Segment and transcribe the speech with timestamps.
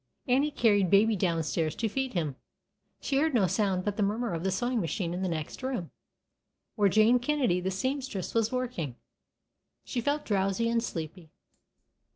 [0.27, 2.35] Annie had carried Baby down stairs to feed him.
[3.01, 5.91] She heard no sound but the murmur of the sewing machine in the next room,
[6.73, 8.95] where Jane Kennedy, the seamstress, was working.
[9.85, 11.29] She felt drowsy and sleepy.